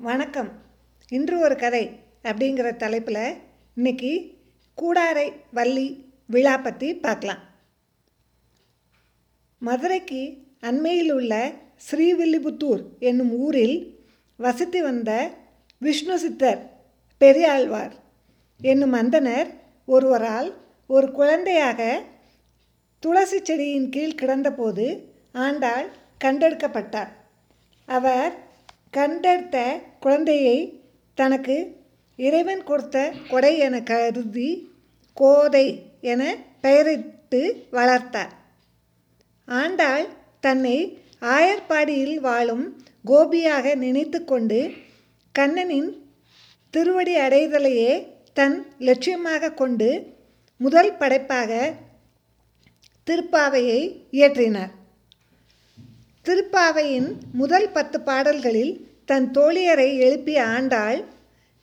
[0.00, 0.48] வணக்கம்.
[1.12, 1.82] இன்று ஒரு கதை
[2.22, 3.38] அப்படிங்கிற தலைப்பில்
[3.76, 4.10] இன்னைக்கு
[4.78, 5.86] கூடாரை வள்ளி
[6.26, 7.40] விழா பற்றி பார்க்கலாம்.
[9.62, 10.20] மதுரைக்கு
[10.60, 11.32] அண்மையில் உள்ள
[11.86, 13.76] ஸ்ரீவில்லிபுத்தூர் என்னும் ஊரில்
[14.38, 15.10] வசித்து வந்த
[15.82, 16.60] விஷ்ணு சித்தர்
[17.20, 17.94] பெரியாழ்வார்
[18.60, 19.50] என்னும் அந்தனர்
[19.88, 20.50] ஒருவரால்
[20.86, 21.90] ஒரு குழந்தையாக
[23.02, 24.88] துளசி செடியின் கீழ் கிடந்தபோது
[25.46, 25.88] ஆண்டாள்
[26.24, 27.12] கண்டெடுக்கப்பட்டார்.
[27.88, 28.34] அவர்
[28.92, 29.56] கண்டெடுத்த
[30.00, 30.58] குழந்தையை
[31.18, 31.56] தனக்கு
[32.18, 32.98] இறைவன் கொடுத்த
[33.30, 34.50] கொடை என கருதி
[35.16, 35.66] கோதை
[36.12, 36.22] என
[36.60, 38.32] பெயரிட்டு வளர்த்தார்.
[39.48, 40.06] ஆண்டாள்
[40.40, 40.76] தன்னை
[41.36, 42.64] ஆயர்பாடியில் வாழும்
[43.04, 44.60] கோபியாக நினைத்து கொண்டு
[45.34, 45.90] கண்ணனின்
[46.74, 47.92] திருவடி அடைதலையே
[48.38, 49.90] தன் லட்சியமாக கொண்டு
[50.60, 51.50] முதல் படைப்பாக
[53.06, 53.80] திருப்பாவையை
[54.10, 54.72] இயற்றினார்.
[56.26, 61.04] திருப்பாவையின் முதல் பத்து பாடல்களில் தன் தோழியரை எழுப்பிய ஆண்டாள்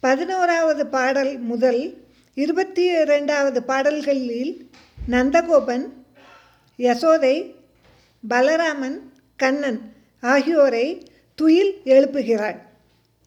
[0.00, 1.98] பதினோராவது பாடல் முதல்
[2.34, 4.68] இருபத்தி இரண்டாவது பாடல்களில்
[5.10, 5.84] நந்தகோபன்
[6.78, 7.52] யசோதை
[8.28, 8.98] பலராமன்
[9.36, 11.02] கண்ணன் ஆகியோரை
[11.34, 12.58] துயில் எழுப்புகிறாள்.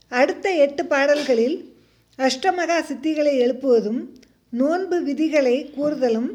[0.07, 1.75] அடுத்த எட்டு பாடல்களில்
[2.17, 4.01] அஷ்டமகா சித்திகளை எழுப்புவதும்
[4.49, 6.29] நோன்பு விதிகளை கூறுதலும்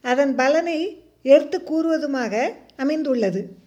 [0.00, 3.60] அதன் பலனை எடுத்து கூறுவதுமாக அமைந்துள்ளது.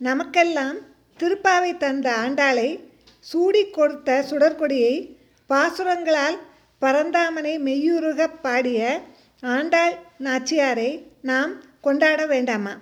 [0.00, 0.76] நமக்கெல்லாம்
[1.18, 2.80] திருப்பாவை தந்த ஆண்டாளை
[3.20, 5.16] சூடி கொடுத்த சுடற்கொடியை
[5.50, 6.38] பாசுரங்களால்
[6.80, 9.00] பரந்தாமனை மெய்யுருக பாடிய
[9.40, 12.80] ஆண்டாள் நாச்சியாரை நாம் கொண்டாட வேண்டாமா?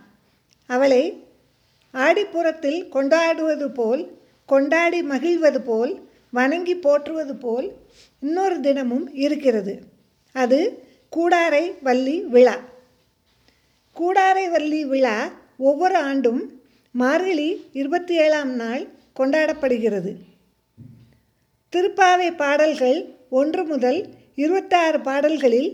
[0.67, 1.25] அவளை
[1.95, 7.73] ஆடிப்புறத்தில் கொண்டாடுவது போல் கொண்டாடி மகிழ்வது போல் வணங்கி போற்றுவது போல்
[8.21, 9.81] இன்னொரு தினமும் இருக்கிறது.
[10.33, 10.85] அது
[11.17, 12.57] கூடாரை வள்ளி விழா.
[13.97, 16.56] கூடாரை வள்ளி விழா ஒவ்வொரு ஆண்டும்
[17.01, 18.83] மார்கழி இருபத்தி ஏழாம் நாள்
[19.19, 20.13] கொண்டாடப்படுகிறது.
[21.73, 22.99] திருப்பாவை பாடல்கள்
[23.39, 23.99] ஒன்று முதல்
[24.35, 25.71] இருபத்தாறு பாடல்களில்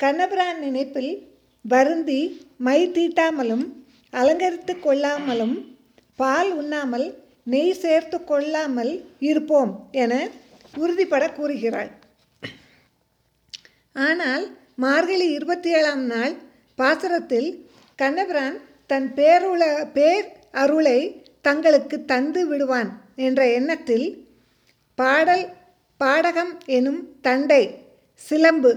[0.00, 1.12] கண்ணபிரான் நினைப்பில்
[1.64, 2.20] வருந்தி
[2.56, 3.66] மை தீட்டாமலும்
[4.12, 5.56] அலங்கரித்து கொள்ளாமலும்
[6.16, 7.06] பால் உண்ணாமல்
[7.44, 10.12] நெய் சேர்த்து கொள்ளாமல் இருப்போம் என
[10.76, 11.90] உறுதிப்பட கூறுகிறாள்.
[13.92, 14.44] ஆனால்
[14.76, 16.34] மார்கழி இருபத்தி ஏழாம் நாள்
[16.78, 17.50] பாசுரத்தில்
[17.96, 20.98] கண்ணபிரான் தன் பேருல பேர் அருளை
[21.40, 24.06] தங்களுக்கு தந்து விடுவான் என்ற எண்ணத்தில்
[24.98, 25.44] பாடல்
[26.00, 27.62] பாடகம் எனும் தண்டை
[28.22, 28.72] சிலம்பு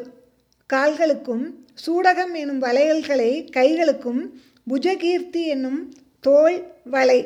[0.69, 1.45] கால்களுக்கும்
[1.85, 4.21] சூடகம் எனும் வளையல்களை கைகளுக்கும்
[4.67, 5.81] புஜகீர்த்தி என்னும்
[6.23, 7.19] தோல் வலை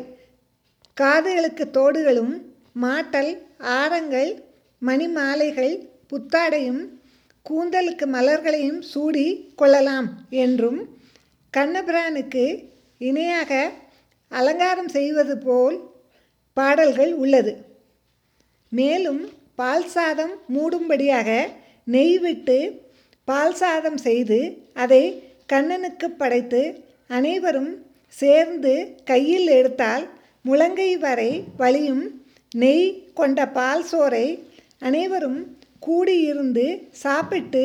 [0.98, 2.34] காதுகளுக்கு தோடுகளும்
[2.82, 3.32] மாட்டல்
[3.76, 4.32] ஆரங்கள்
[4.82, 5.74] மணிமாலைகள்
[6.10, 6.82] புத்தாடையும்
[7.46, 9.26] கூந்தலுக்கு மலர்களையும் சூடி
[9.56, 10.08] கொள்ளலாம்
[10.38, 10.82] என்றும்
[11.54, 12.44] கண்ணபிரானுக்கு
[13.02, 13.52] இணையாக
[14.32, 15.78] அலங்காரம் செய்வது போல்
[16.58, 17.54] பாடல்கள் உள்ளது.
[18.72, 19.22] மேலும்
[19.56, 21.30] பால் சாதம் மூடும்படியாக
[21.88, 22.58] நெய் விட்டு
[23.28, 24.40] பால் சாதம் செய்து
[24.74, 25.04] அதை
[25.46, 26.62] கண்ணனுக்கு படைத்து
[27.10, 27.72] அனைவரும்
[28.14, 30.06] சேர்ந்து கையில் எடுத்தால்
[30.42, 32.06] முழங்கை வரை வழியும்
[32.56, 34.28] நெய் கொண்ட பால் சோறை
[34.80, 35.40] அனைவரும்
[35.88, 37.64] கூடியிருந்து சாப்பிட்டு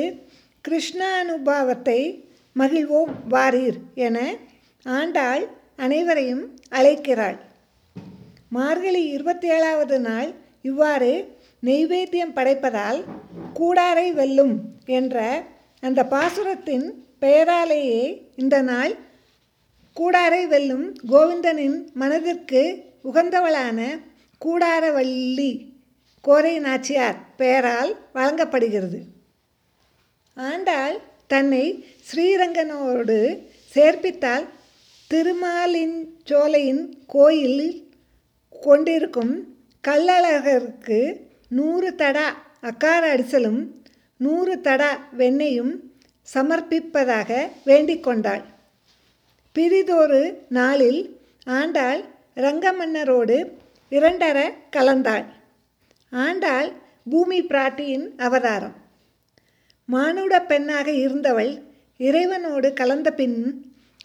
[0.65, 2.01] கிருஷ்ணானுபாவத்தை
[2.57, 4.19] மகிழ்வோம் வாரீர் என
[4.87, 5.45] ஆண்டாள்
[5.77, 7.39] அனைவரையும் அழைக்கிறாள்.
[8.49, 13.05] மார்கழி இருபத்தி ஏழாவது நாள் இவ்வாறு நெய்வேத்தியம் படைப்பதால்
[13.55, 14.55] கூடாரை வெல்லும்
[14.87, 15.43] என்ற
[15.81, 16.87] அந்த பாசுரத்தின்
[17.21, 18.95] பெயராலேயே இந்த நாள்
[19.97, 22.63] கூடாரை வெல்லும் கோவிந்தனின் மனதிற்கு
[23.05, 23.81] உகந்தவளான
[24.45, 25.51] கூடாரவள்ளி
[26.25, 29.01] கோரை நாச்சியார் பெயரால் வழங்கப்படுகிறது.
[30.35, 33.39] ஆண்டாள் தன்னை ஸ்ரீரங்கனோடு
[33.75, 34.47] சேர்ப்பித்தால்
[35.09, 37.91] திருமாலின் சோலையின் கோயில்
[38.51, 39.35] கொண்டிருக்கும்
[39.89, 43.61] கள்ளழகருக்கு நூறு தடா அக்கார அடிசலும்
[44.17, 45.73] நூறு தடா வெண்ணையும்
[46.35, 48.43] சமர்ப்பிப்பதாக வேண்டிக் கொண்டாள்.
[49.53, 52.05] பிரிதொரு நாளில் ஆண்டாள்
[52.37, 53.51] ரங்கமன்னரோடு
[53.91, 55.25] இரண்டர கலந்தாள்.
[56.11, 56.73] ஆண்டாள்
[57.11, 58.75] பூமி பிராட்டியின் அவதாரம்.
[59.87, 61.63] மானுட பெண்ணாக இருந்தவள்
[61.99, 63.39] இறைவனோடு கலந்த பின்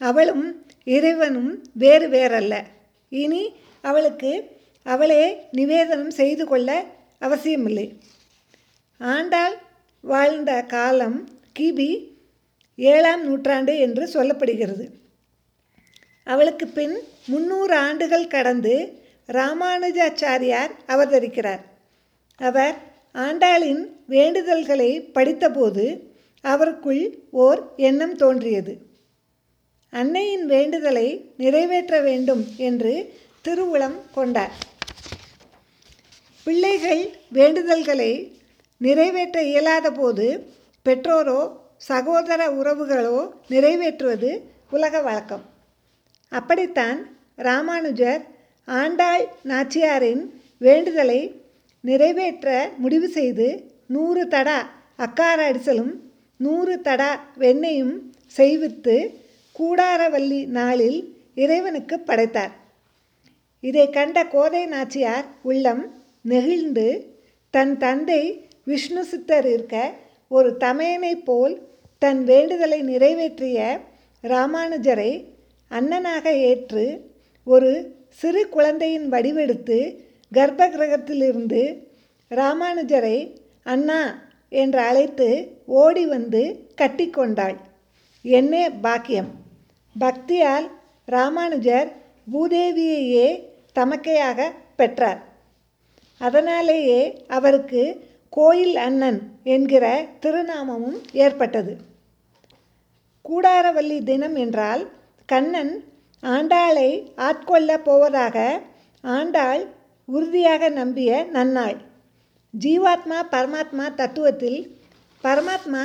[0.02, 2.56] அவளும் இறைவனும் வேறு வேறல்ல.
[3.10, 3.44] இனி
[3.82, 4.32] அவளுக்கு
[4.84, 5.22] அவளே
[5.52, 6.86] நிவேதனம் செய்து கொள்ள
[7.20, 7.88] அவசியமில்லை.
[8.98, 9.56] ஆண்டாள்
[10.02, 11.18] வாழ்ந்த காலம்
[11.60, 11.90] கிபி
[12.76, 14.86] ஏழாம் நூற்றாண்டு என்று சொல்லப்படுகிறது.
[16.24, 16.96] அவளுக்கு பின்
[17.26, 18.76] முன்னூறு ஆண்டுகள் கடந்து
[19.28, 21.64] ராமானுஜாச்சாரியார் அவதரிக்கிறார்.
[22.38, 22.76] அவர்
[23.14, 25.86] ஆண்டாளின் வேண்டுதல்களை படித்தபோது
[26.44, 28.90] அவருக்குள் ஓர் எண்ணம் தோன்றியது.
[29.94, 31.08] அன்னையின் வேண்டுதலை
[31.38, 32.94] நிறைவேற்ற வேண்டும் என்று
[33.46, 34.54] திருவுளம் கொண்டார்.
[36.44, 37.04] பிள்ளைகள்
[37.34, 38.12] வேண்டுதல்களை
[38.78, 40.28] நிறைவேற்ற இயலாத போது
[40.86, 41.42] பெற்றோரோ
[41.78, 43.18] சகோதர உறவுகளோ
[43.50, 44.30] நிறைவேற்றுவது
[44.70, 45.44] உலக வழக்கம்.
[46.32, 47.00] அப்படித்தான்
[47.36, 48.22] ராமானுஜர்
[48.68, 50.24] ஆண்டாள் நாச்சியாரின்
[50.58, 51.22] வேண்டுதலை
[51.82, 53.48] நிறைவேற்ற முடிவு செய்து
[53.86, 54.60] நூறு தடா
[54.98, 55.94] அக்கார அடிசலும்
[56.38, 57.96] நூறு தடா வெண்ணையும்
[58.38, 58.96] செய்வித்து
[59.56, 61.00] கூடாரவல்லி நாளில்
[61.36, 62.54] இறைவனுக்கு படைத்தார்.
[63.64, 65.84] இதை கண்ட கோதை நாச்சியார் உள்ளம்
[66.22, 66.88] நெகிழ்ந்து
[67.54, 68.22] தன் தந்தை
[68.64, 69.76] விஷ்ணு சித்தர் இருக்க
[70.32, 71.56] ஒரு தமையனைப் போல்
[72.02, 73.60] தன் வேண்டுதலை நிறைவேற்றிய
[74.24, 75.12] ராமானுஜரை
[75.72, 76.86] அண்ணனாக ஏற்று
[77.48, 77.72] ஒரு
[78.20, 79.80] சிறு குழந்தையின் வடிவெடுத்து
[80.32, 81.62] கர்ப்ப கிரகத்திலிருந்து
[82.32, 83.18] ராமானுஜரை
[83.66, 84.02] அண்ணா
[84.52, 85.30] என்று அழைத்து
[85.76, 86.42] ஓடி வந்து
[86.82, 87.58] கட்டிக்கொண்டாள்
[88.26, 89.30] என்னே பாக்கியம்!
[90.00, 90.68] பக்தியால்
[91.06, 91.96] ராமானுஜர்
[92.34, 93.44] பூதேவியையே
[93.80, 95.24] தமக்கையாக பெற்றார்.
[96.18, 101.78] அதனாலேயே அவருக்கு கோயில் அண்ணன் என்கிற திருநாமமும் ஏற்பட்டது.
[103.30, 104.90] கூடாரவல்லி தினம் என்றால்
[105.26, 105.84] கண்ணன்
[106.24, 108.62] ஆண்டாளை ஆட்கொள்ள போவதாக
[109.02, 109.68] ஆண்டாள்
[110.06, 111.78] உறுதியாக நம்பிய நன்னாள்.
[112.60, 114.70] ஜீவாத்மா பரமாத்மா தத்துவத்தில்
[115.24, 115.84] பரமாத்மா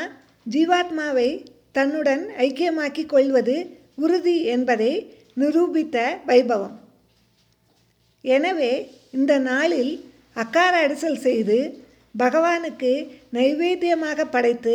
[0.51, 4.93] ஜீவாத்மாவை தன்னுடன் ஐக்கியமாக்கி கொள்வது உறுதி என்பதை
[5.33, 5.97] நிரூபித்த
[6.27, 6.77] வைபவம்.
[8.25, 8.73] எனவே
[9.11, 9.93] இந்த நாளில்
[10.43, 11.59] அக்கார அடிசல் செய்து
[12.19, 12.93] பகவானுக்கு
[13.33, 14.75] நைவேத்தியமாக படைத்து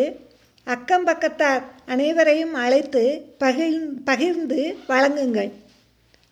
[0.67, 3.03] அக்கம் பக்கத்தார் அனைவரையும் அழைத்து
[3.39, 3.79] பகிர்
[4.09, 5.51] பகிர்ந்து வழங்குங்கள்.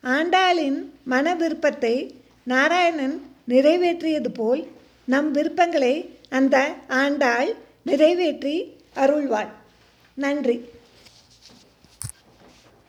[0.04, 1.96] ஆண்டாளின் மன விருப்பத்தை
[2.44, 3.16] நாராயணன்
[3.48, 4.62] நிறைவேற்றியது போல்
[5.04, 5.96] நம் விருப்பங்களை
[6.30, 6.56] அந்த
[6.88, 7.50] ஆண்டாள்
[7.84, 8.56] நிறைவேற்றி
[8.96, 9.52] அருள்வாள்.
[10.18, 10.58] நன்றி.